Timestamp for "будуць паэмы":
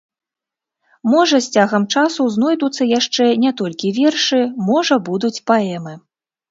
5.13-5.93